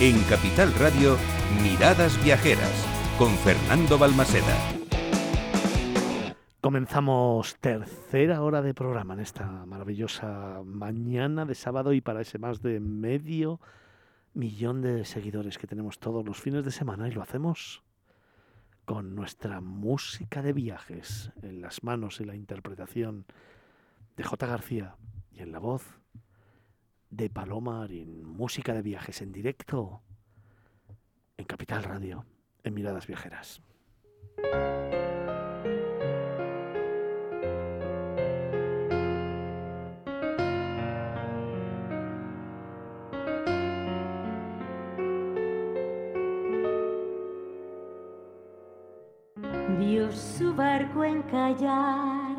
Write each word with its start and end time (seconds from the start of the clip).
En 0.00 0.22
Capital 0.30 0.72
Radio, 0.74 1.16
Miradas 1.60 2.22
Viajeras, 2.22 2.86
con 3.18 3.32
Fernando 3.38 3.98
Balmaseda. 3.98 4.56
Comenzamos 6.60 7.56
tercera 7.58 8.42
hora 8.42 8.62
de 8.62 8.74
programa 8.74 9.14
en 9.14 9.20
esta 9.20 9.66
maravillosa 9.66 10.62
mañana 10.64 11.44
de 11.46 11.56
sábado 11.56 11.92
y 11.92 12.00
para 12.00 12.20
ese 12.20 12.38
más 12.38 12.62
de 12.62 12.78
medio 12.78 13.60
millón 14.34 14.82
de 14.82 15.04
seguidores 15.04 15.58
que 15.58 15.66
tenemos 15.66 15.98
todos 15.98 16.24
los 16.24 16.40
fines 16.40 16.64
de 16.64 16.70
semana 16.70 17.08
y 17.08 17.10
lo 17.10 17.22
hacemos 17.22 17.82
con 18.84 19.16
nuestra 19.16 19.60
música 19.60 20.42
de 20.42 20.52
viajes 20.52 21.32
en 21.42 21.60
las 21.60 21.82
manos 21.82 22.20
y 22.20 22.24
la 22.24 22.36
interpretación 22.36 23.26
de 24.16 24.22
J. 24.22 24.46
García 24.46 24.94
y 25.32 25.40
en 25.40 25.50
la 25.50 25.58
voz 25.58 25.98
de 27.10 27.30
Paloma 27.30 27.78
Marín. 27.78 28.24
Música 28.24 28.74
de 28.74 28.82
viajes 28.82 29.22
en 29.22 29.32
directo 29.32 30.02
en 31.36 31.44
Capital 31.44 31.82
Radio, 31.84 32.26
en 32.64 32.74
Miradas 32.74 33.06
Viajeras. 33.06 33.62
Vio 49.78 50.10
su 50.10 50.54
barco 50.54 51.04
encallar 51.04 52.36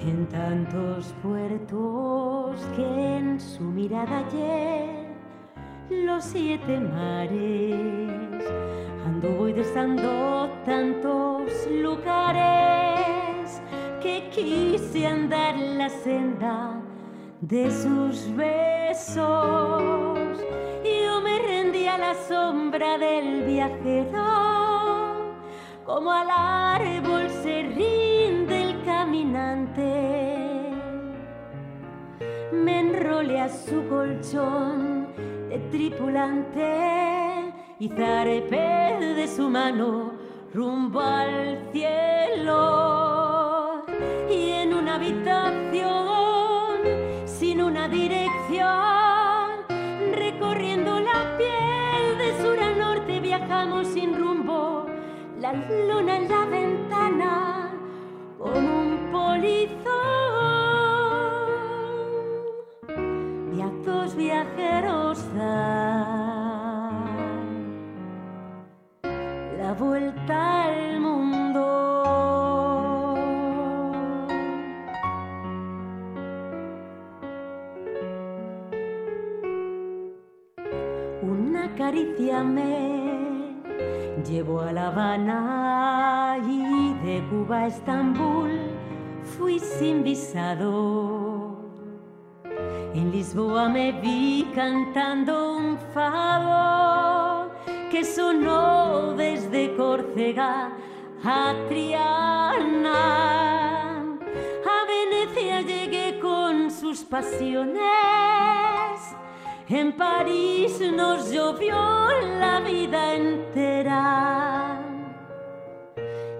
en 0.00 0.28
tantos 0.28 1.12
puertos 1.22 2.60
que 2.76 3.07
su 3.38 3.62
mirada 3.62 4.24
ayer 4.26 5.08
los 5.90 6.24
siete 6.24 6.80
mares 6.80 8.44
anduvo 9.06 9.48
y 9.48 9.52
desandó 9.52 10.50
tantos 10.64 11.52
lugares 11.70 13.62
que 14.02 14.28
quise 14.30 15.06
andar 15.06 15.56
la 15.56 15.88
senda 15.88 16.80
de 17.40 17.70
sus 17.70 18.34
besos. 18.34 19.18
Yo 20.84 21.20
me 21.22 21.38
rendí 21.38 21.86
a 21.86 21.96
la 21.96 22.14
sombra 22.14 22.98
del 22.98 23.44
viajero, 23.44 25.34
como 25.84 26.10
al 26.10 26.28
árbol 26.30 27.30
se 27.42 27.62
rinde 27.62 28.62
el 28.62 28.84
caminante. 28.84 30.47
A 33.00 33.48
su 33.48 33.86
colchón 33.88 35.06
de 35.48 35.58
tripulante 35.70 37.54
y 37.78 37.88
zarpé 37.88 39.14
de 39.14 39.28
su 39.28 39.48
mano 39.48 40.14
rumbo 40.52 41.00
al 41.00 41.60
cielo. 41.72 42.64
Y 44.28 44.50
en 44.50 44.74
una 44.74 44.96
habitación 44.96 46.80
sin 47.24 47.62
una 47.62 47.88
dirección, 47.88 48.66
recorriendo 50.16 50.98
la 50.98 51.38
piel 51.38 52.18
de 52.18 52.42
sur 52.42 52.58
a 52.58 52.74
norte, 52.74 53.20
viajamos 53.20 53.86
sin 53.86 54.18
rumbo. 54.18 54.86
La 55.40 55.52
luna 55.52 56.16
en 56.16 56.28
la 56.28 56.44
ventana, 56.46 57.67
la 69.58 69.74
vuelta 69.74 70.64
al 70.64 71.00
mundo. 71.00 71.64
Una 81.22 81.74
caricia 81.76 82.42
me 82.42 83.56
llevó 84.26 84.60
a 84.62 84.72
La 84.72 84.86
Habana 84.88 86.38
y 86.46 86.94
de 87.04 87.22
Cuba 87.28 87.58
a 87.58 87.66
Estambul 87.66 88.50
fui 89.22 89.58
sin 89.58 90.02
visado. 90.02 91.57
En 92.94 93.12
Lisboa 93.12 93.68
me 93.68 93.92
vi 93.92 94.50
cantando 94.54 95.56
un 95.56 95.78
fado 95.92 97.50
que 97.90 98.02
sonó 98.02 99.14
desde 99.14 99.74
Córcega 99.76 100.70
a 101.22 101.54
Triana. 101.68 102.96
A 104.64 104.78
Venecia 104.86 105.60
llegué 105.60 106.18
con 106.18 106.70
sus 106.70 107.00
pasiones. 107.00 107.82
En 109.68 109.92
París 109.92 110.80
nos 110.94 111.30
llovió 111.30 111.76
la 112.40 112.60
vida 112.60 113.14
entera. 113.14 114.80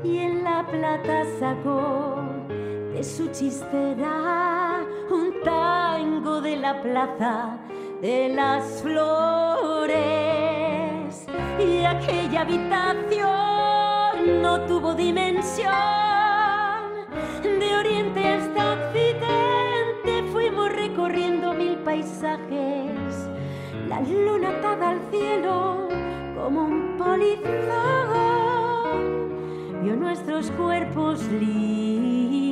Y 0.02 0.16
en 0.18 0.44
La 0.44 0.66
Plata 0.66 1.24
sacó 1.38 2.22
de 2.48 3.04
su 3.04 3.30
chistera 3.32 4.57
la 6.68 6.82
plaza 6.82 7.56
de 8.02 8.28
las 8.28 8.82
flores. 8.82 9.96
Y 11.58 11.82
aquella 11.84 12.42
habitación 12.42 14.42
no 14.42 14.60
tuvo 14.66 14.94
dimensión. 14.94 15.72
De 17.42 17.74
oriente 17.74 18.28
hasta 18.28 18.74
occidente 18.74 20.22
fuimos 20.30 20.70
recorriendo 20.72 21.54
mil 21.54 21.78
paisajes. 21.78 23.30
La 23.88 24.02
luna 24.02 24.50
atada 24.58 24.90
al 24.90 25.00
cielo 25.10 25.88
como 26.36 26.64
un 26.64 26.98
polizón. 26.98 27.48
Vio 29.82 29.96
nuestros 29.96 30.50
cuerpos 30.50 31.22
libres 31.28 32.47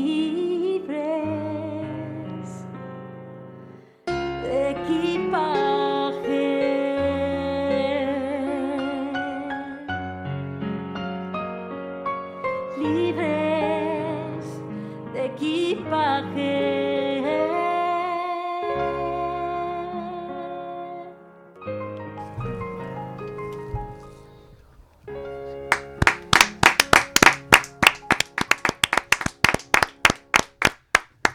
equipaje. 15.36 16.96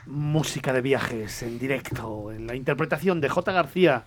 Música 0.06 0.74
de 0.74 0.82
viajes 0.82 1.44
en 1.44 1.60
directo, 1.60 2.32
en 2.32 2.48
la 2.48 2.56
interpretación 2.56 3.22
de 3.22 3.30
J. 3.30 3.52
García 3.52 4.06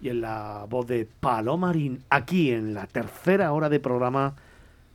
y 0.00 0.08
en 0.08 0.22
la 0.22 0.64
voz 0.68 0.86
de 0.86 1.06
Paloma 1.20 1.68
Marín, 1.68 2.02
aquí 2.08 2.50
en 2.52 2.72
la 2.72 2.86
tercera 2.86 3.52
hora 3.52 3.68
de 3.68 3.80
programa 3.80 4.34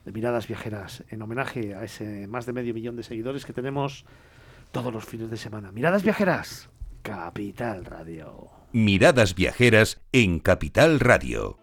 de 0.06 0.12
Miradas 0.12 0.48
Viajeras, 0.48 1.04
en 1.10 1.22
homenaje 1.22 1.76
a 1.76 1.84
ese 1.84 2.26
más 2.28 2.48
de 2.48 2.54
medio 2.54 2.74
millón 2.74 2.96
de 2.96 3.04
seguidores 3.04 3.46
que 3.46 3.54
tenemos 3.54 4.06
todos 4.72 4.94
los 4.94 5.06
fines 5.06 5.30
de 5.30 5.38
semana. 5.38 5.72
Miradas 5.72 6.04
Viajeras, 6.04 6.70
Capital 7.02 7.86
Radio. 7.86 8.50
Miradas 8.72 9.36
Viajeras 9.36 10.02
en 10.12 10.40
Capital 10.40 11.00
Radio. 11.00 11.58